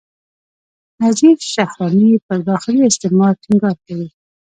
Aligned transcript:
نظیف 1.01 1.39
شهراني 1.53 2.09
پر 2.25 2.37
داخلي 2.49 2.81
استعمار 2.89 3.33
ټینګار 3.43 3.77
کوي. 3.87 4.07